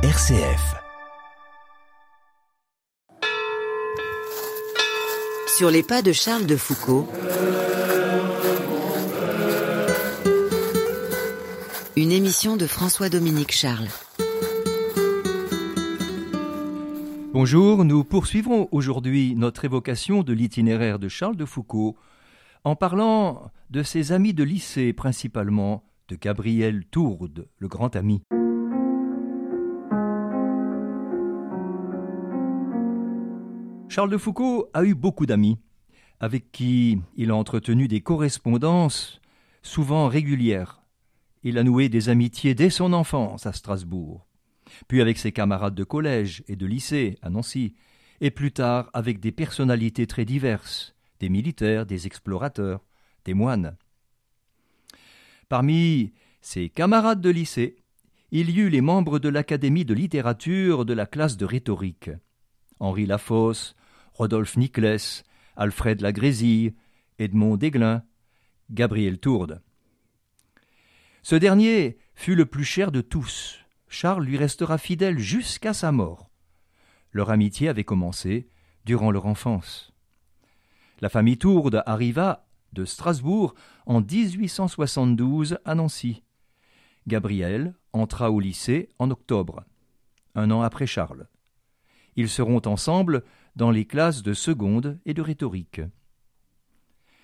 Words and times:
RCF. 0.00 0.76
Sur 5.56 5.72
les 5.72 5.82
pas 5.82 6.02
de 6.02 6.12
Charles 6.12 6.46
de 6.46 6.54
Foucault. 6.54 7.08
Une 11.96 12.12
émission 12.12 12.56
de 12.56 12.68
François-Dominique 12.68 13.50
Charles. 13.50 13.88
Bonjour, 17.32 17.84
nous 17.84 18.04
poursuivrons 18.04 18.68
aujourd'hui 18.70 19.34
notre 19.34 19.64
évocation 19.64 20.22
de 20.22 20.32
l'itinéraire 20.32 21.00
de 21.00 21.08
Charles 21.08 21.36
de 21.36 21.44
Foucault 21.44 21.96
en 22.62 22.76
parlant 22.76 23.50
de 23.70 23.82
ses 23.82 24.12
amis 24.12 24.32
de 24.32 24.44
lycée, 24.44 24.92
principalement 24.92 25.82
de 26.08 26.14
Gabriel 26.14 26.84
Tourde, 26.84 27.48
le 27.58 27.66
grand 27.66 27.96
ami. 27.96 28.22
Charles 33.90 34.10
de 34.10 34.18
Foucault 34.18 34.68
a 34.74 34.84
eu 34.84 34.94
beaucoup 34.94 35.24
d'amis, 35.24 35.58
avec 36.20 36.52
qui 36.52 36.98
il 37.16 37.30
a 37.30 37.34
entretenu 37.34 37.88
des 37.88 38.02
correspondances 38.02 39.20
souvent 39.62 40.08
régulières. 40.08 40.82
Il 41.42 41.56
a 41.56 41.64
noué 41.64 41.88
des 41.88 42.10
amitiés 42.10 42.54
dès 42.54 42.68
son 42.68 42.92
enfance 42.92 43.46
à 43.46 43.52
Strasbourg, 43.52 44.26
puis 44.88 45.00
avec 45.00 45.16
ses 45.16 45.32
camarades 45.32 45.74
de 45.74 45.84
collège 45.84 46.44
et 46.48 46.56
de 46.56 46.66
lycée 46.66 47.16
à 47.22 47.30
Nancy, 47.30 47.74
et 48.20 48.30
plus 48.30 48.52
tard 48.52 48.90
avec 48.92 49.20
des 49.20 49.32
personnalités 49.32 50.06
très 50.06 50.26
diverses, 50.26 50.94
des 51.18 51.30
militaires, 51.30 51.86
des 51.86 52.06
explorateurs, 52.06 52.84
des 53.24 53.34
moines. 53.34 53.76
Parmi 55.48 56.12
ses 56.42 56.68
camarades 56.68 57.22
de 57.22 57.30
lycée, 57.30 57.76
il 58.32 58.50
y 58.50 58.60
eut 58.60 58.68
les 58.68 58.82
membres 58.82 59.18
de 59.18 59.30
l'Académie 59.30 59.86
de 59.86 59.94
littérature 59.94 60.84
de 60.84 60.92
la 60.92 61.06
classe 61.06 61.38
de 61.38 61.46
rhétorique. 61.46 62.10
Henri 62.80 63.06
Lafosse, 63.06 63.74
Rodolphe 64.14 64.56
Niclès, 64.56 65.24
Alfred 65.56 66.00
Lagrésille, 66.00 66.74
Edmond 67.18 67.56
Deglin, 67.56 68.02
Gabriel 68.70 69.18
Tourde. 69.18 69.60
Ce 71.22 71.34
dernier 71.36 71.98
fut 72.14 72.34
le 72.34 72.46
plus 72.46 72.64
cher 72.64 72.92
de 72.92 73.00
tous. 73.00 73.58
Charles 73.88 74.24
lui 74.24 74.36
restera 74.36 74.78
fidèle 74.78 75.18
jusqu'à 75.18 75.72
sa 75.72 75.92
mort. 75.92 76.30
Leur 77.12 77.30
amitié 77.30 77.68
avait 77.68 77.84
commencé 77.84 78.48
durant 78.84 79.10
leur 79.10 79.26
enfance. 79.26 79.92
La 81.00 81.08
famille 81.08 81.38
Tourde 81.38 81.82
arriva 81.86 82.46
de 82.72 82.84
Strasbourg 82.84 83.54
en 83.86 84.00
1872 84.00 85.58
à 85.64 85.74
Nancy. 85.74 86.22
Gabriel 87.06 87.74
entra 87.92 88.30
au 88.30 88.40
lycée 88.40 88.88
en 88.98 89.10
octobre, 89.10 89.64
un 90.34 90.50
an 90.50 90.62
après 90.62 90.86
Charles. 90.86 91.26
Ils 92.18 92.28
seront 92.28 92.60
ensemble 92.66 93.22
dans 93.54 93.70
les 93.70 93.84
classes 93.84 94.24
de 94.24 94.32
seconde 94.32 94.98
et 95.06 95.14
de 95.14 95.22
rhétorique. 95.22 95.80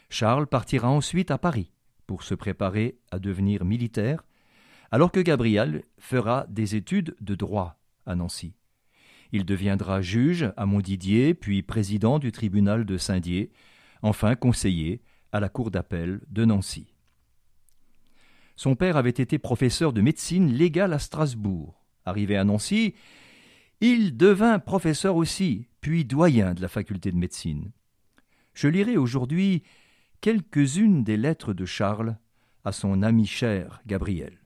Charles 0.09 0.47
partira 0.47 0.89
ensuite 0.89 1.33
à 1.33 1.37
Paris 1.37 1.73
pour 2.07 2.23
se 2.23 2.33
préparer 2.33 3.01
à 3.11 3.19
devenir 3.19 3.65
militaire, 3.65 4.23
alors 4.93 5.11
que 5.11 5.19
Gabriel 5.19 5.83
fera 5.99 6.47
des 6.49 6.77
études 6.77 7.17
de 7.21 7.35
droit 7.35 7.77
à 8.07 8.15
Nancy. 8.15 8.55
Il 9.33 9.45
deviendra 9.45 10.01
juge 10.01 10.53
à 10.57 10.65
Montdidier, 10.65 11.35
puis 11.35 11.63
président 11.63 12.21
du 12.21 12.31
tribunal 12.31 12.85
de 12.85 12.97
Saint-Dié, 12.97 13.51
enfin 14.03 14.37
conseiller 14.37 15.03
à 15.33 15.41
la 15.41 15.49
cour 15.49 15.73
d'appel 15.73 16.21
de 16.29 16.45
Nancy. 16.45 16.95
Son 18.55 18.77
père 18.77 18.97
avait 18.97 19.11
été 19.11 19.41
professeur 19.41 19.93
de 19.93 20.03
médecine 20.03 20.53
légale 20.53 20.93
à 20.93 21.01
Strasbourg. 21.01 21.83
Arrivé 22.05 22.37
à 22.37 22.45
Nancy, 22.45 22.95
il 23.81 24.17
devint 24.17 24.59
professeur 24.59 25.17
aussi, 25.17 25.69
puis 25.81 26.05
doyen 26.05 26.55
de 26.55 26.63
la 26.63 26.69
faculté 26.69 27.11
de 27.11 27.17
médecine. 27.17 27.73
Je 28.55 28.69
lirai 28.69 28.97
aujourd'hui 28.97 29.63
quelques-unes 30.21 31.05
des 31.05 31.17
lettres 31.17 31.53
de 31.53 31.67
Charles 31.67 32.17
à 32.65 32.73
son 32.73 33.03
ami 33.03 33.27
cher 33.27 33.83
Gabriel. 33.87 34.39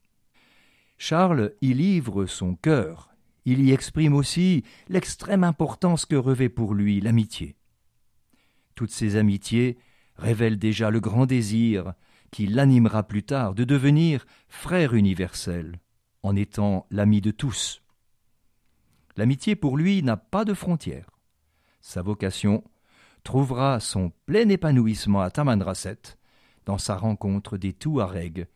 Charles 0.97 1.53
y 1.61 1.75
livre 1.75 2.27
son 2.27 2.57
cœur, 2.57 3.11
il 3.45 3.63
y 3.63 3.73
exprime 3.73 4.15
aussi 4.15 4.65
l'extrême 4.89 5.45
importance 5.45 6.05
que 6.05 6.17
revêt 6.17 6.49
pour 6.49 6.75
lui 6.75 7.01
l'amitié. 7.01 7.57
Toutes 8.75 8.91
ces 8.91 9.17
amitiés 9.17 9.79
révèlent 10.17 10.59
déjà 10.59 10.91
le 10.91 11.01
grand 11.01 11.27
désir 11.27 11.95
qui 12.31 12.47
l'animera 12.47 13.05
plus 13.05 13.23
tard 13.23 13.55
de 13.55 13.65
devenir 13.65 14.27
frère 14.49 14.95
universel, 14.95 15.81
en 16.23 16.37
étant 16.37 16.87
l'ami 16.91 17.21
de 17.21 17.31
tous. 17.31 17.83
L'amitié 19.19 19.57
pour 19.57 19.77
lui 19.77 20.01
n'a 20.05 20.17
pas 20.17 20.45
de 20.45 20.55
frontières. 20.55 21.11
Sa 21.81 22.03
vocation 22.03 22.63
trouvera 23.25 23.81
son 23.81 24.13
plein 24.27 24.49
épanouissement 24.49 25.21
à 25.21 25.29
Tamanrasset, 25.29 25.99
dans 26.67 26.79
sa 26.79 26.97
rencontre 26.97 27.59
des 27.59 27.73
Touaregs, 27.73 28.47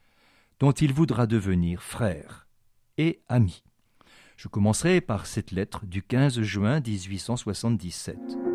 dont 0.61 0.71
il 0.71 0.93
voudra 0.93 1.27
devenir 1.27 1.83
frère 1.83 2.47
et 2.97 3.25
ami. 3.29 3.65
Je 4.37 4.47
commencerai 4.47 5.01
par 5.01 5.27
cette 5.27 5.51
lettre 5.51 5.85
du 5.85 6.01
15 6.01 6.41
juin 6.43 6.79
1877. 6.79 8.52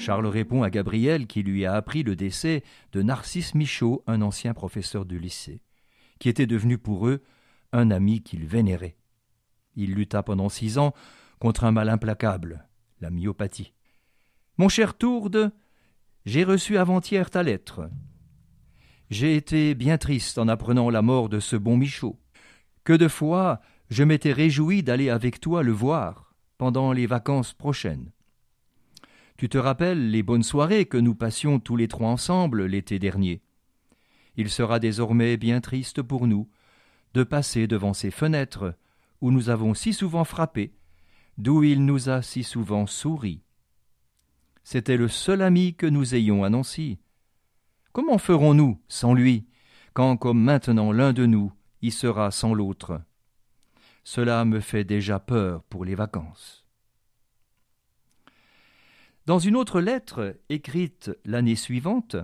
Charles 0.00 0.26
répond 0.26 0.62
à 0.62 0.70
Gabriel 0.70 1.26
qui 1.26 1.42
lui 1.42 1.66
a 1.66 1.74
appris 1.74 2.02
le 2.02 2.16
décès 2.16 2.64
de 2.92 3.02
Narcisse 3.02 3.54
Michaud, 3.54 4.02
un 4.06 4.22
ancien 4.22 4.54
professeur 4.54 5.04
du 5.04 5.18
lycée, 5.18 5.60
qui 6.18 6.30
était 6.30 6.46
devenu 6.46 6.78
pour 6.78 7.06
eux 7.06 7.22
un 7.72 7.90
ami 7.90 8.22
qu'il 8.22 8.46
vénérait. 8.46 8.96
Il 9.76 9.94
lutta 9.94 10.22
pendant 10.22 10.48
six 10.48 10.78
ans 10.78 10.94
contre 11.38 11.64
un 11.64 11.70
mal 11.70 11.90
implacable, 11.90 12.66
la 13.02 13.10
myopathie. 13.10 13.74
Mon 14.56 14.70
cher 14.70 14.96
Tourde, 14.96 15.52
j'ai 16.24 16.44
reçu 16.44 16.78
avant-hier 16.78 17.28
ta 17.28 17.42
lettre. 17.42 17.90
J'ai 19.10 19.36
été 19.36 19.74
bien 19.74 19.98
triste 19.98 20.38
en 20.38 20.48
apprenant 20.48 20.88
la 20.88 21.02
mort 21.02 21.28
de 21.28 21.40
ce 21.40 21.56
bon 21.56 21.76
Michaud. 21.76 22.18
Que 22.84 22.94
de 22.94 23.06
fois 23.06 23.60
je 23.90 24.02
m'étais 24.02 24.32
réjoui 24.32 24.82
d'aller 24.82 25.10
avec 25.10 25.40
toi 25.40 25.62
le 25.62 25.72
voir 25.72 26.32
pendant 26.56 26.92
les 26.92 27.06
vacances 27.06 27.52
prochaines. 27.52 28.10
Tu 29.40 29.48
te 29.48 29.56
rappelles 29.56 30.10
les 30.10 30.22
bonnes 30.22 30.42
soirées 30.42 30.84
que 30.84 30.98
nous 30.98 31.14
passions 31.14 31.60
tous 31.60 31.74
les 31.74 31.88
trois 31.88 32.10
ensemble 32.10 32.66
l'été 32.66 32.98
dernier? 32.98 33.40
Il 34.36 34.50
sera 34.50 34.78
désormais 34.78 35.38
bien 35.38 35.62
triste 35.62 36.02
pour 36.02 36.26
nous 36.26 36.50
de 37.14 37.24
passer 37.24 37.66
devant 37.66 37.94
ces 37.94 38.10
fenêtres 38.10 38.74
où 39.22 39.30
nous 39.30 39.48
avons 39.48 39.72
si 39.72 39.94
souvent 39.94 40.24
frappé, 40.24 40.74
d'où 41.38 41.62
il 41.62 41.86
nous 41.86 42.10
a 42.10 42.20
si 42.20 42.44
souvent 42.44 42.86
souri. 42.86 43.40
C'était 44.62 44.98
le 44.98 45.08
seul 45.08 45.40
ami 45.40 45.74
que 45.74 45.86
nous 45.86 46.14
ayons 46.14 46.44
à 46.44 46.50
Nancy. 46.50 46.98
Comment 47.92 48.18
ferons-nous 48.18 48.78
sans 48.88 49.14
lui, 49.14 49.46
quand 49.94 50.18
comme 50.18 50.42
maintenant 50.42 50.92
l'un 50.92 51.14
de 51.14 51.24
nous 51.24 51.50
y 51.80 51.92
sera 51.92 52.30
sans 52.30 52.52
l'autre? 52.52 53.00
Cela 54.04 54.44
me 54.44 54.60
fait 54.60 54.84
déjà 54.84 55.18
peur 55.18 55.62
pour 55.62 55.86
les 55.86 55.94
vacances. 55.94 56.66
Dans 59.26 59.38
une 59.38 59.56
autre 59.56 59.80
lettre, 59.80 60.36
écrite 60.48 61.10
l'année 61.24 61.56
suivante, 61.56 62.16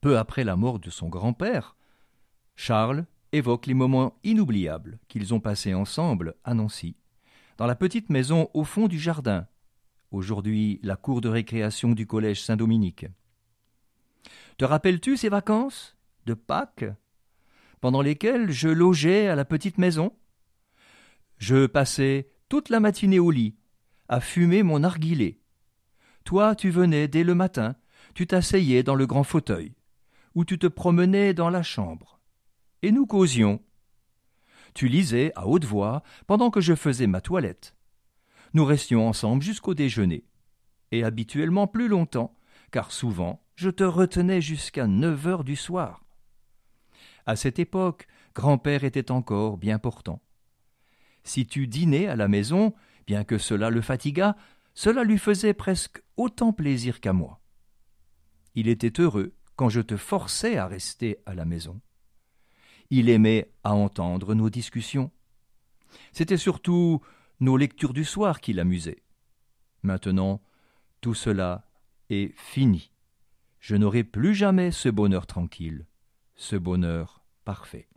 peu 0.00 0.16
après 0.16 0.44
la 0.44 0.56
mort 0.56 0.78
de 0.78 0.90
son 0.90 1.08
grand-père, 1.08 1.76
Charles 2.54 3.04
évoque 3.32 3.66
les 3.66 3.74
moments 3.74 4.18
inoubliables 4.22 5.00
qu'ils 5.08 5.34
ont 5.34 5.40
passés 5.40 5.74
ensemble 5.74 6.34
à 6.44 6.54
Nancy, 6.54 6.96
dans 7.56 7.66
la 7.66 7.74
petite 7.74 8.10
maison 8.10 8.48
au 8.54 8.64
fond 8.64 8.86
du 8.86 8.98
jardin, 8.98 9.48
aujourd'hui 10.12 10.78
la 10.82 10.96
cour 10.96 11.20
de 11.20 11.28
récréation 11.28 11.90
du 11.90 12.06
collège 12.06 12.42
Saint-Dominique. 12.42 13.06
Te 14.56 14.64
rappelles-tu 14.64 15.16
ces 15.16 15.28
vacances 15.28 15.96
de 16.26 16.34
Pâques, 16.34 16.86
pendant 17.80 18.02
lesquelles 18.02 18.50
je 18.50 18.68
logeais 18.68 19.28
à 19.28 19.34
la 19.34 19.44
petite 19.44 19.78
maison? 19.78 20.12
Je 21.38 21.66
passais 21.66 22.30
toute 22.48 22.68
la 22.68 22.80
matinée 22.80 23.18
au 23.18 23.30
lit, 23.30 23.56
à 24.08 24.20
fumer 24.20 24.62
mon 24.62 24.78
narguilé, 24.80 25.40
toi, 26.28 26.54
tu 26.54 26.68
venais 26.68 27.08
dès 27.08 27.24
le 27.24 27.34
matin, 27.34 27.74
tu 28.12 28.26
t'asseyais 28.26 28.82
dans 28.82 28.94
le 28.94 29.06
grand 29.06 29.24
fauteuil, 29.24 29.74
ou 30.34 30.44
tu 30.44 30.58
te 30.58 30.66
promenais 30.66 31.32
dans 31.32 31.48
la 31.48 31.62
chambre, 31.62 32.20
et 32.82 32.92
nous 32.92 33.06
causions. 33.06 33.62
Tu 34.74 34.88
lisais 34.88 35.32
à 35.36 35.46
haute 35.46 35.64
voix 35.64 36.02
pendant 36.26 36.50
que 36.50 36.60
je 36.60 36.74
faisais 36.74 37.06
ma 37.06 37.22
toilette. 37.22 37.74
Nous 38.52 38.66
restions 38.66 39.08
ensemble 39.08 39.42
jusqu'au 39.42 39.72
déjeuner, 39.72 40.26
et 40.92 41.02
habituellement 41.02 41.66
plus 41.66 41.88
longtemps, 41.88 42.36
car 42.72 42.92
souvent 42.92 43.42
je 43.54 43.70
te 43.70 43.84
retenais 43.84 44.42
jusqu'à 44.42 44.86
neuf 44.86 45.26
heures 45.26 45.44
du 45.44 45.56
soir. 45.56 46.04
À 47.24 47.36
cette 47.36 47.58
époque, 47.58 48.06
grand-père 48.34 48.84
était 48.84 49.10
encore 49.10 49.56
bien 49.56 49.78
portant. 49.78 50.20
Si 51.24 51.46
tu 51.46 51.68
dînais 51.68 52.06
à 52.06 52.16
la 52.16 52.28
maison, 52.28 52.74
bien 53.06 53.24
que 53.24 53.38
cela 53.38 53.70
le 53.70 53.80
fatiguât, 53.80 54.36
cela 54.78 55.02
lui 55.02 55.18
faisait 55.18 55.54
presque 55.54 56.04
autant 56.16 56.52
plaisir 56.52 57.00
qu'à 57.00 57.12
moi. 57.12 57.40
Il 58.54 58.68
était 58.68 59.00
heureux 59.00 59.34
quand 59.56 59.68
je 59.68 59.80
te 59.80 59.96
forçais 59.96 60.56
à 60.56 60.68
rester 60.68 61.18
à 61.26 61.34
la 61.34 61.44
maison. 61.44 61.80
Il 62.88 63.08
aimait 63.08 63.50
à 63.64 63.74
entendre 63.74 64.36
nos 64.36 64.50
discussions. 64.50 65.10
C'était 66.12 66.36
surtout 66.36 67.00
nos 67.40 67.56
lectures 67.56 67.92
du 67.92 68.04
soir 68.04 68.40
qui 68.40 68.52
l'amusaient. 68.52 69.02
Maintenant, 69.82 70.40
tout 71.00 71.14
cela 71.14 71.68
est 72.08 72.32
fini. 72.38 72.92
Je 73.58 73.74
n'aurai 73.74 74.04
plus 74.04 74.32
jamais 74.32 74.70
ce 74.70 74.88
bonheur 74.88 75.26
tranquille, 75.26 75.86
ce 76.36 76.54
bonheur 76.54 77.24
parfait. 77.44 77.88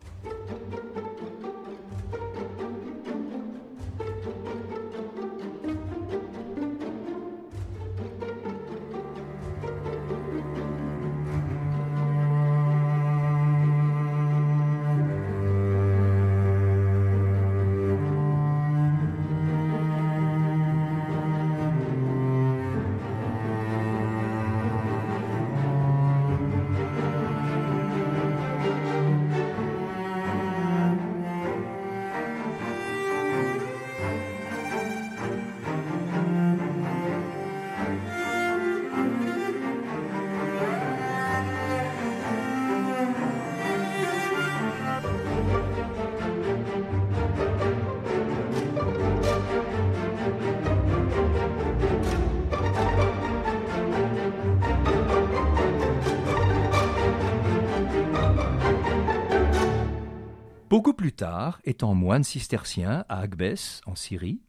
Beaucoup 60.72 60.94
plus 60.94 61.12
tard, 61.12 61.60
étant 61.64 61.92
moine 61.92 62.24
cistercien 62.24 63.04
à 63.10 63.20
Agbès, 63.20 63.82
en 63.84 63.94
Syrie, 63.94 64.40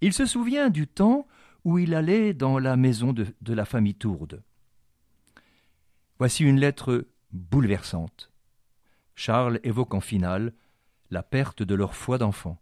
il 0.00 0.14
se 0.14 0.24
souvient 0.24 0.70
du 0.70 0.86
temps 0.86 1.26
où 1.66 1.78
il 1.78 1.94
allait 1.94 2.32
dans 2.32 2.58
la 2.58 2.78
maison 2.78 3.12
de, 3.12 3.34
la 3.46 3.66
famille 3.66 3.94
Tourde. 3.94 4.42
Voici 6.18 6.42
une 6.44 6.58
lettre 6.58 7.06
bouleversante. 7.32 8.32
Charles 9.14 9.60
évoque 9.62 9.92
en 9.92 10.00
finale 10.00 10.54
la 11.10 11.22
perte 11.22 11.62
de 11.62 11.74
leur 11.74 11.94
foi 11.94 12.16
d'enfant. 12.16 12.58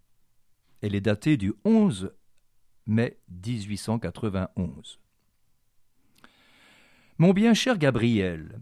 Elle 0.81 0.97
est 0.97 1.01
datée 1.01 1.37
du 1.37 1.55
11 1.65 2.13
mai 2.89 3.21
1891. 3.29 4.99
Mon 7.19 7.33
bien 7.33 7.55
cher 7.55 7.79
Gabriel, 7.79 8.59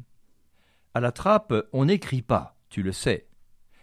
à 0.93 1.01
la 1.01 1.13
trappe, 1.13 1.55
on 1.73 1.87
n'écrit 1.87 2.21
pas, 2.21 2.59
tu 2.69 2.83
le 2.83 2.93
sais. 2.93 3.25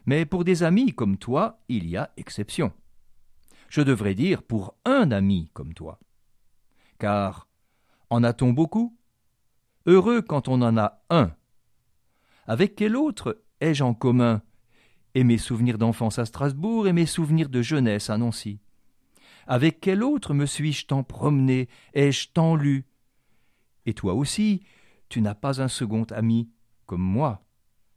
Mais 0.05 0.25
pour 0.25 0.43
des 0.43 0.63
amis 0.63 0.93
comme 0.93 1.17
toi, 1.17 1.63
il 1.67 1.87
y 1.87 1.97
a 1.97 2.11
exception. 2.17 2.71
Je 3.69 3.81
devrais 3.81 4.15
dire 4.15 4.43
pour 4.43 4.75
un 4.85 5.11
ami 5.11 5.49
comme 5.53 5.73
toi. 5.73 5.99
Car 6.99 7.47
en 8.09 8.23
a-t-on 8.23 8.53
beaucoup? 8.53 8.97
Heureux 9.85 10.21
quand 10.21 10.47
on 10.47 10.61
en 10.61 10.77
a 10.77 11.01
un. 11.09 11.31
Avec 12.47 12.75
quel 12.75 12.95
autre 12.95 13.43
ai-je 13.61 13.83
en 13.83 13.93
commun? 13.93 14.41
Et 15.15 15.23
mes 15.23 15.37
souvenirs 15.37 15.77
d'enfance 15.77 16.19
à 16.19 16.25
Strasbourg 16.25 16.87
et 16.87 16.93
mes 16.93 17.05
souvenirs 17.05 17.49
de 17.49 17.61
jeunesse 17.61 18.09
à 18.09 18.17
Nancy 18.17 18.59
Avec 19.47 19.79
quel 19.79 20.03
autre 20.03 20.33
me 20.33 20.45
suis-je 20.45 20.85
tant 20.85 21.03
promené? 21.03 21.69
Ai-je 21.93 22.29
tant 22.29 22.55
lu? 22.55 22.85
Et 23.85 23.93
toi 23.93 24.13
aussi, 24.13 24.63
tu 25.09 25.21
n'as 25.21 25.35
pas 25.35 25.61
un 25.61 25.67
second 25.67 26.03
ami 26.11 26.49
comme 26.85 27.01
moi. 27.01 27.43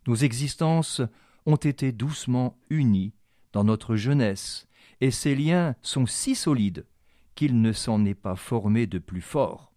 Nos 0.07 0.15
existences 0.15 1.03
ont 1.47 1.57
été 1.57 1.93
doucement 1.93 2.59
unis 2.71 3.13
dans 3.53 3.65
notre 3.65 3.97
jeunesse, 3.97 4.67
et 5.01 5.11
ces 5.11 5.35
liens 5.35 5.75
sont 5.83 6.07
si 6.07 6.35
solides 6.35 6.87
qu'il 7.35 7.61
ne 7.61 7.73
s'en 7.73 8.05
est 8.05 8.15
pas 8.15 8.37
formé 8.37 8.87
de 8.87 8.99
plus 8.99 9.21
fort. 9.21 9.73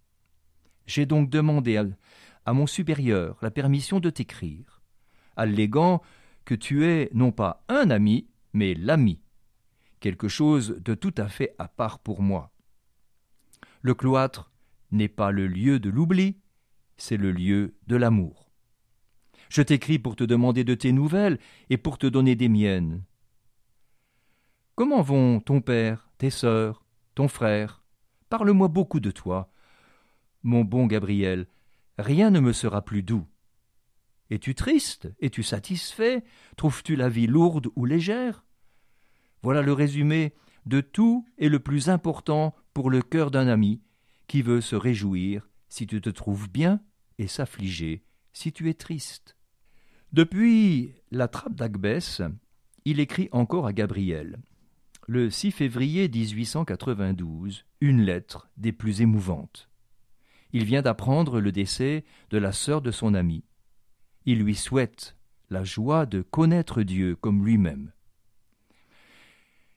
J'ai 0.87 1.05
donc 1.05 1.29
demandé 1.29 1.81
à, 2.45 2.53
mon 2.53 2.67
supérieur 2.67 3.37
la 3.41 3.51
permission 3.51 3.99
de 3.99 4.09
t'écrire, 4.09 4.81
alléguant 5.35 6.01
que 6.43 6.55
tu 6.55 6.85
es 6.85 7.09
non 7.13 7.31
pas 7.31 7.63
un 7.69 7.89
ami, 7.91 8.27
mais 8.53 8.73
l'ami, 8.73 9.21
quelque 9.99 10.27
chose 10.27 10.81
de 10.83 10.95
tout 10.95 11.13
à 11.17 11.29
fait 11.29 11.55
à 11.59 11.67
part 11.67 11.99
pour 11.99 12.21
moi. 12.21 12.51
Le 13.81 13.93
cloître 13.93 14.51
n'est 14.91 15.07
pas 15.07 15.31
le 15.31 15.47
lieu 15.47 15.79
de 15.79 15.89
l'oubli, 15.89 16.37
c'est 16.97 17.17
le 17.17 17.31
lieu 17.31 17.75
de 17.87 17.95
l'amour. 17.95 18.50
Je 19.51 19.61
t'écris 19.61 19.99
pour 19.99 20.15
te 20.15 20.23
demander 20.23 20.63
de 20.63 20.75
tes 20.75 20.93
nouvelles 20.93 21.37
et 21.69 21.75
pour 21.75 21.97
te 21.97 22.07
donner 22.07 22.35
des 22.35 22.47
miennes. 22.47 23.03
Comment 24.75 25.01
vont 25.01 25.41
ton 25.41 25.59
père, 25.59 26.09
tes 26.17 26.29
sœurs, 26.29 26.85
ton 27.15 27.27
frère? 27.27 27.83
Parle-moi 28.29 28.69
beaucoup 28.69 29.01
de 29.01 29.11
toi. 29.11 29.51
Mon 30.41 30.63
bon 30.63 30.87
Gabriel, 30.87 31.47
rien 31.97 32.29
ne 32.29 32.39
me 32.39 32.53
sera 32.53 32.81
plus 32.81 33.03
doux. 33.03 33.27
Es-tu 34.29 34.55
triste? 34.55 35.13
Es-tu 35.19 35.43
satisfait? 35.43 36.23
Trouves-tu 36.55 36.95
la 36.95 37.09
vie 37.09 37.27
lourde 37.27 37.67
ou 37.75 37.83
légère? 37.83 38.45
Voilà 39.41 39.61
le 39.61 39.73
résumé 39.73 40.33
de 40.65 40.79
tout 40.79 41.25
et 41.37 41.49
le 41.49 41.59
plus 41.59 41.89
important 41.89 42.55
pour 42.73 42.89
le 42.89 43.01
cœur 43.01 43.31
d'un 43.31 43.49
ami 43.49 43.81
qui 44.27 44.43
veut 44.43 44.61
se 44.61 44.77
réjouir 44.77 45.49
si 45.67 45.87
tu 45.87 45.99
te 45.99 46.09
trouves 46.09 46.49
bien 46.49 46.79
et 47.17 47.27
s'affliger 47.27 48.05
si 48.31 48.53
tu 48.53 48.69
es 48.69 48.73
triste. 48.73 49.35
Depuis 50.13 50.93
la 51.11 51.29
trappe 51.29 51.55
d'Agbès, 51.55 52.21
il 52.83 52.99
écrit 52.99 53.29
encore 53.31 53.65
à 53.65 53.71
Gabriel. 53.71 54.39
Le 55.07 55.29
6 55.29 55.51
février 55.51 56.09
1892, 56.09 57.63
une 57.79 58.01
lettre 58.01 58.49
des 58.57 58.73
plus 58.73 59.01
émouvantes. 59.01 59.69
Il 60.51 60.65
vient 60.65 60.81
d'apprendre 60.81 61.39
le 61.39 61.53
décès 61.53 62.03
de 62.29 62.37
la 62.37 62.51
sœur 62.51 62.81
de 62.81 62.91
son 62.91 63.13
ami. 63.13 63.45
Il 64.25 64.39
lui 64.39 64.53
souhaite 64.53 65.15
la 65.49 65.63
joie 65.63 66.05
de 66.05 66.21
connaître 66.21 66.83
Dieu 66.83 67.15
comme 67.15 67.45
lui-même. 67.45 67.93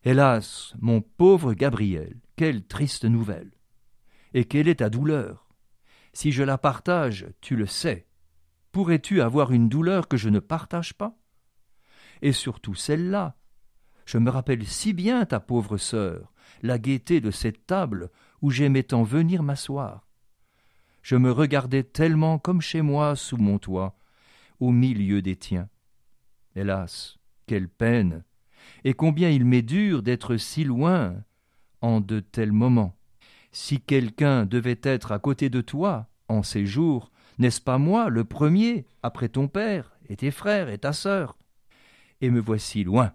Hélas, 0.03 0.75
mon 0.81 1.01
pauvre 1.01 1.55
Gabriel, 1.55 2.17
quelle 2.35 2.67
triste 2.67 3.05
nouvelle. 3.05 3.53
Et 4.35 4.47
quelle 4.47 4.67
est 4.67 4.81
ta 4.81 4.91
douleur? 4.91 5.47
Si 6.13 6.33
je 6.33 6.43
la 6.43 6.59
partage, 6.59 7.29
tu 7.41 7.55
le 7.55 7.67
sais, 7.67 8.09
Pourrais-tu 8.75 9.21
avoir 9.21 9.53
une 9.53 9.69
douleur 9.69 10.09
que 10.09 10.17
je 10.17 10.29
ne 10.29 10.41
partage 10.41 10.95
pas? 10.95 11.17
Et 12.23 12.33
surtout 12.33 12.75
celle-là. 12.75 13.37
Je 14.05 14.19
me 14.19 14.31
rappelle 14.31 14.67
si 14.67 14.93
bien 14.93 15.25
ta 15.27 15.39
pauvre 15.39 15.77
sœur, 15.77 16.33
la 16.61 16.81
gaieté 16.81 17.21
de 17.21 17.31
cette 17.31 17.67
table 17.67 18.11
où 18.43 18.51
j'aimais 18.51 18.83
tant 18.83 19.05
venir 19.05 19.45
m'asseoir. 19.45 20.09
Je 21.03 21.15
me 21.15 21.31
regardais 21.31 21.85
tellement 21.85 22.41
comme 22.41 22.61
chez 22.61 22.83
moi 22.83 23.15
sous 23.15 23.37
mon 23.37 23.61
toit, 23.61 23.97
au 24.59 24.73
milieu 24.73 25.23
des 25.23 25.37
tiens. 25.37 25.69
Hélas, 26.57 27.17
quelle 27.47 27.69
peine 27.69 28.25
Et 28.83 28.95
combien 28.95 29.31
il 29.31 29.45
m'est 29.45 29.63
dur 29.63 30.03
d'être 30.03 30.37
si 30.37 30.65
loin 30.65 31.15
en 31.81 32.01
de 32.01 32.19
tels 32.19 32.51
moments. 32.51 32.99
Si 33.53 33.81
quelqu'un 33.81 34.47
devait 34.47 34.81
être 34.83 35.13
à 35.13 35.21
côté 35.21 35.49
de 35.49 35.61
toi 35.61 36.09
en 36.27 36.43
ces 36.43 36.67
jours, 36.67 37.13
n'est-ce 37.39 37.61
pas 37.61 37.79
moi 37.79 38.09
le 38.09 38.25
premier, 38.25 38.87
après 39.03 39.29
ton 39.29 39.49
père, 39.49 39.97
et 40.09 40.17
tes 40.17 40.31
frères, 40.31 40.69
et 40.69 40.79
ta 40.79 40.93
sœur? 40.93 41.37
Et 42.21 42.31
me 42.31 42.41
voici 42.41 42.85
loin. 42.85 43.13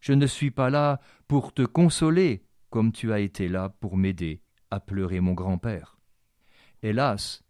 Je 0.00 0.12
ne 0.12 0.26
suis 0.26 0.50
pas 0.50 0.70
là 0.70 1.00
pour 1.28 1.52
te 1.52 1.62
consoler, 1.62 2.44
comme 2.70 2.92
tu 2.92 3.12
as 3.12 3.20
été 3.20 3.48
là 3.48 3.70
pour 3.80 3.96
m'aider 3.96 4.42
à 4.70 4.80
pleurer 4.80 5.20
mon 5.20 5.32
grand-père. 5.32 5.98
Hélas, 6.82 7.42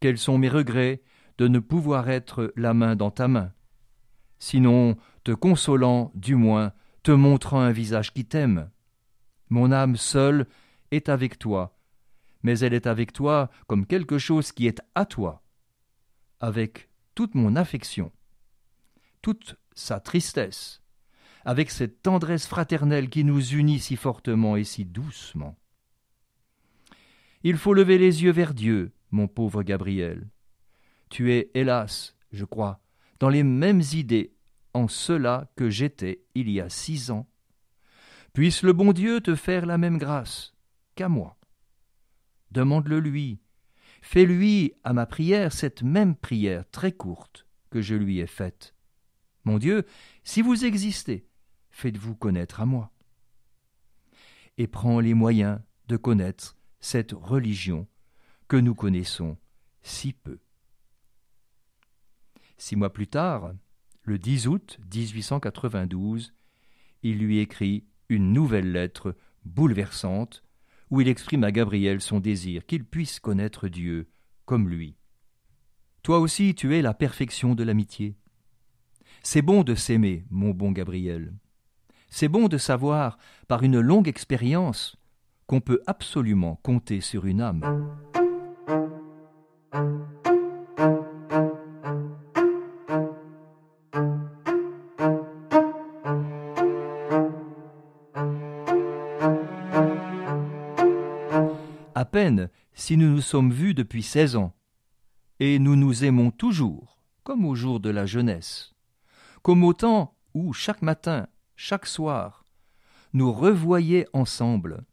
quels 0.00 0.18
sont 0.18 0.38
mes 0.38 0.48
regrets 0.48 1.02
de 1.38 1.48
ne 1.48 1.58
pouvoir 1.58 2.08
être 2.08 2.52
la 2.56 2.74
main 2.74 2.96
dans 2.96 3.10
ta 3.10 3.28
main, 3.28 3.52
sinon 4.38 4.96
te 5.24 5.32
consolant, 5.32 6.10
du 6.14 6.34
moins, 6.34 6.72
te 7.02 7.12
montrant 7.12 7.60
un 7.60 7.72
visage 7.72 8.12
qui 8.12 8.24
t'aime. 8.24 8.70
Mon 9.50 9.72
âme 9.72 9.96
seule 9.96 10.46
est 10.90 11.08
avec 11.08 11.38
toi, 11.38 11.76
mais 12.42 12.58
elle 12.58 12.74
est 12.74 12.86
avec 12.86 13.12
toi 13.12 13.50
comme 13.66 13.86
quelque 13.86 14.18
chose 14.18 14.52
qui 14.52 14.66
est 14.66 14.80
à 14.94 15.06
toi, 15.06 15.42
avec 16.40 16.88
toute 17.14 17.34
mon 17.34 17.56
affection, 17.56 18.12
toute 19.20 19.56
sa 19.74 20.00
tristesse, 20.00 20.82
avec 21.44 21.70
cette 21.70 22.02
tendresse 22.02 22.46
fraternelle 22.46 23.08
qui 23.08 23.24
nous 23.24 23.54
unit 23.54 23.80
si 23.80 23.96
fortement 23.96 24.56
et 24.56 24.64
si 24.64 24.84
doucement. 24.84 25.56
Il 27.42 27.56
faut 27.56 27.74
lever 27.74 27.98
les 27.98 28.22
yeux 28.22 28.30
vers 28.30 28.54
Dieu, 28.54 28.92
mon 29.10 29.26
pauvre 29.26 29.62
Gabriel. 29.62 30.28
Tu 31.10 31.32
es, 31.32 31.50
hélas, 31.54 32.16
je 32.30 32.44
crois, 32.44 32.80
dans 33.18 33.28
les 33.28 33.42
mêmes 33.42 33.82
idées 33.92 34.32
en 34.74 34.88
cela 34.88 35.50
que 35.56 35.68
j'étais 35.68 36.22
il 36.34 36.48
y 36.48 36.60
a 36.60 36.68
six 36.68 37.10
ans. 37.10 37.28
Puisse 38.32 38.62
le 38.62 38.72
bon 38.72 38.92
Dieu 38.92 39.20
te 39.20 39.34
faire 39.34 39.66
la 39.66 39.76
même 39.76 39.98
grâce 39.98 40.54
qu'à 40.94 41.08
moi. 41.08 41.36
Demande-le 42.52 43.00
lui. 43.00 43.40
Fais-lui 44.02 44.74
à 44.84 44.92
ma 44.92 45.06
prière 45.06 45.54
cette 45.54 45.82
même 45.82 46.14
prière 46.14 46.68
très 46.70 46.92
courte 46.92 47.46
que 47.70 47.80
je 47.80 47.94
lui 47.94 48.18
ai 48.18 48.26
faite. 48.26 48.74
Mon 49.44 49.56
Dieu, 49.56 49.86
si 50.22 50.42
vous 50.42 50.66
existez, 50.66 51.26
faites-vous 51.70 52.14
connaître 52.14 52.60
à 52.60 52.66
moi. 52.66 52.92
Et 54.58 54.66
prends 54.66 55.00
les 55.00 55.14
moyens 55.14 55.60
de 55.88 55.96
connaître 55.96 56.58
cette 56.78 57.12
religion 57.12 57.88
que 58.48 58.58
nous 58.58 58.74
connaissons 58.74 59.38
si 59.80 60.12
peu. 60.12 60.38
Six 62.58 62.76
mois 62.76 62.92
plus 62.92 63.08
tard, 63.08 63.54
le 64.02 64.18
10 64.18 64.46
août 64.48 64.78
1892, 64.94 66.34
il 67.02 67.16
lui 67.16 67.38
écrit 67.38 67.86
une 68.10 68.34
nouvelle 68.34 68.72
lettre 68.72 69.16
bouleversante 69.46 70.44
où 70.92 71.00
il 71.00 71.08
exprime 71.08 71.42
à 71.42 71.50
Gabriel 71.50 72.02
son 72.02 72.20
désir 72.20 72.66
qu'il 72.66 72.84
puisse 72.84 73.18
connaître 73.18 73.66
Dieu 73.66 74.10
comme 74.44 74.68
lui. 74.68 74.94
Toi 76.02 76.18
aussi 76.18 76.54
tu 76.54 76.76
es 76.76 76.82
la 76.82 76.92
perfection 76.92 77.54
de 77.54 77.64
l'amitié. 77.64 78.14
C'est 79.22 79.40
bon 79.40 79.62
de 79.62 79.74
s'aimer, 79.74 80.26
mon 80.30 80.50
bon 80.50 80.70
Gabriel. 80.70 81.32
C'est 82.10 82.28
bon 82.28 82.46
de 82.46 82.58
savoir, 82.58 83.16
par 83.48 83.62
une 83.62 83.80
longue 83.80 84.06
expérience, 84.06 84.96
qu'on 85.46 85.62
peut 85.62 85.80
absolument 85.86 86.60
compter 86.62 87.00
sur 87.00 87.24
une 87.24 87.40
âme. 87.40 87.62
Peine 102.12 102.50
si 102.74 102.96
nous 102.96 103.10
nous 103.10 103.20
sommes 103.20 103.52
vus 103.52 103.74
depuis 103.74 104.04
seize 104.04 104.36
ans, 104.36 104.54
et 105.40 105.58
nous 105.58 105.74
nous 105.74 106.04
aimons 106.04 106.30
toujours, 106.30 107.02
comme 107.24 107.44
au 107.44 107.56
jour 107.56 107.80
de 107.80 107.90
la 107.90 108.06
jeunesse, 108.06 108.74
comme 109.42 109.64
au 109.64 109.72
temps 109.72 110.16
où, 110.34 110.52
chaque 110.52 110.82
matin, 110.82 111.26
chaque 111.56 111.86
soir, 111.86 112.44
nous 113.12 113.32
revoyait 113.32 114.06
ensemble, 114.12 114.84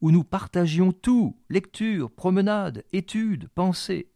où 0.00 0.10
nous 0.10 0.24
partagions 0.24 0.92
tout, 0.92 1.38
lecture, 1.48 2.10
promenade, 2.10 2.84
études, 2.92 3.48
pensées. 3.54 4.10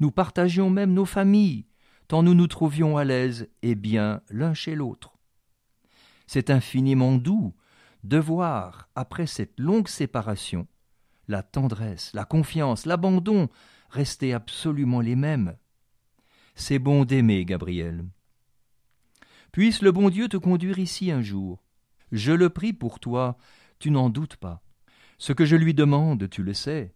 Nous 0.00 0.10
partagions 0.10 0.68
même 0.68 0.92
nos 0.92 1.04
familles, 1.04 1.66
tant 2.08 2.22
nous 2.22 2.34
nous 2.34 2.48
trouvions 2.48 2.96
à 2.96 3.04
l'aise 3.04 3.48
et 3.62 3.76
bien 3.76 4.20
l'un 4.30 4.52
chez 4.52 4.74
l'autre. 4.74 5.16
C'est 6.26 6.50
infiniment 6.50 7.16
doux 7.16 7.54
de 8.02 8.18
voir, 8.18 8.88
après 8.94 9.26
cette 9.26 9.58
longue 9.60 9.88
séparation, 9.88 10.66
la 11.30 11.42
tendresse, 11.42 12.10
la 12.12 12.24
confiance, 12.24 12.86
l'abandon 12.86 13.48
rester 13.88 14.34
absolument 14.34 15.00
les 15.00 15.16
mêmes. 15.16 15.56
C'est 16.54 16.78
bon 16.78 17.04
d'aimer, 17.04 17.44
Gabriel. 17.44 18.04
Puisse 19.52 19.80
le 19.80 19.92
bon 19.92 20.10
Dieu 20.10 20.28
te 20.28 20.36
conduire 20.36 20.78
ici 20.78 21.10
un 21.10 21.22
jour. 21.22 21.62
Je 22.12 22.32
le 22.32 22.50
prie 22.50 22.72
pour 22.72 22.98
toi, 22.98 23.38
tu 23.78 23.90
n'en 23.90 24.10
doutes 24.10 24.36
pas. 24.36 24.62
Ce 25.18 25.32
que 25.32 25.44
je 25.44 25.56
lui 25.56 25.72
demande, 25.72 26.28
tu 26.28 26.42
le 26.42 26.54
sais. 26.54 26.94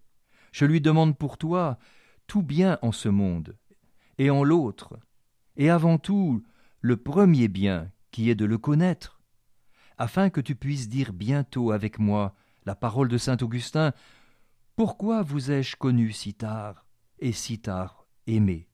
Je 0.53 0.65
lui 0.65 0.81
demande 0.81 1.17
pour 1.17 1.39
toi 1.39 1.79
tout 2.27 2.43
bien 2.43 2.79
en 2.83 2.91
ce 2.91 3.09
monde, 3.09 3.57
et 4.19 4.31
en 4.31 4.43
l'autre, 4.45 4.99
et 5.57 5.71
avant 5.71 5.99
tout 5.99 6.43
le 6.81 6.97
premier 6.97 7.49
bien 7.49 7.91
qui 8.11 8.31
est 8.31 8.35
de 8.35 8.45
le 8.45 8.59
connaître, 8.59 9.21
afin 9.99 10.31
que 10.31 10.41
tu 10.41 10.55
puisses 10.55 10.89
dire 10.89 11.13
bientôt 11.13 11.71
avec 11.71 11.99
moi 11.99 12.35
la 12.67 12.75
parole 12.75 13.09
de 13.09 13.19
saint 13.19 13.37
Augustin 13.43 13.93
Pourquoi 14.77 15.23
vous 15.23 15.53
ai-je 15.53 15.77
connu 15.77 16.11
si 16.11 16.35
tard, 16.35 16.85
et 17.21 17.31
si 17.31 17.61
tard 17.61 18.09
aimé 18.27 18.69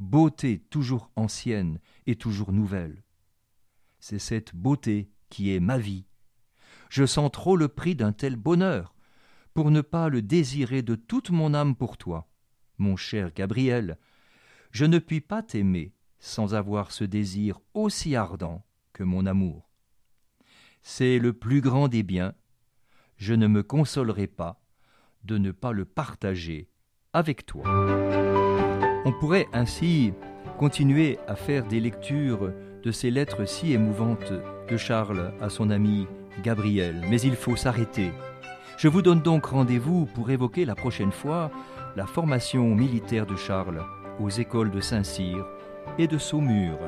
Beauté 0.00 0.58
toujours 0.58 1.12
ancienne 1.14 1.78
et 2.08 2.16
toujours 2.16 2.50
nouvelle? 2.50 3.04
C'est 4.00 4.18
cette 4.18 4.56
beauté 4.56 5.08
qui 5.28 5.54
est 5.54 5.60
ma 5.60 5.78
vie, 5.78 6.04
je 6.90 7.06
sens 7.06 7.30
trop 7.30 7.56
le 7.56 7.68
prix 7.68 7.94
d'un 7.94 8.10
tel 8.12 8.34
bonheur, 8.34 8.96
pour 9.54 9.70
ne 9.70 9.82
pas 9.82 10.08
le 10.08 10.20
désirer 10.20 10.82
de 10.82 10.96
toute 10.96 11.30
mon 11.30 11.54
âme 11.54 11.76
pour 11.76 11.96
toi. 11.96 12.28
Mon 12.78 12.96
cher 12.96 13.32
Gabriel, 13.32 13.98
je 14.72 14.84
ne 14.84 14.98
puis 14.98 15.20
pas 15.20 15.44
t'aimer 15.44 15.94
sans 16.18 16.56
avoir 16.56 16.90
ce 16.90 17.04
désir 17.04 17.60
aussi 17.72 18.16
ardent 18.16 18.66
que 18.92 19.04
mon 19.04 19.26
amour. 19.26 19.70
C'est 20.82 21.20
le 21.20 21.32
plus 21.32 21.60
grand 21.60 21.86
des 21.86 22.02
biens, 22.02 22.34
je 23.16 23.32
ne 23.32 23.46
me 23.46 23.62
consolerai 23.62 24.26
pas 24.26 24.65
de 25.26 25.38
ne 25.38 25.50
pas 25.50 25.72
le 25.72 25.84
partager 25.84 26.68
avec 27.12 27.44
toi. 27.46 27.64
On 29.04 29.12
pourrait 29.12 29.46
ainsi 29.52 30.12
continuer 30.58 31.18
à 31.26 31.36
faire 31.36 31.66
des 31.66 31.80
lectures 31.80 32.52
de 32.82 32.90
ces 32.92 33.10
lettres 33.10 33.46
si 33.46 33.72
émouvantes 33.72 34.32
de 34.68 34.76
Charles 34.76 35.32
à 35.40 35.48
son 35.48 35.70
ami 35.70 36.06
Gabriel, 36.42 37.04
mais 37.10 37.20
il 37.20 37.36
faut 37.36 37.56
s'arrêter. 37.56 38.10
Je 38.78 38.88
vous 38.88 39.02
donne 39.02 39.20
donc 39.20 39.46
rendez-vous 39.46 40.06
pour 40.06 40.30
évoquer 40.30 40.64
la 40.64 40.74
prochaine 40.74 41.12
fois 41.12 41.50
la 41.96 42.06
formation 42.06 42.74
militaire 42.74 43.26
de 43.26 43.36
Charles 43.36 43.82
aux 44.20 44.30
écoles 44.30 44.70
de 44.70 44.80
Saint-Cyr 44.80 45.46
et 45.98 46.06
de 46.06 46.18
Saumur. 46.18 46.78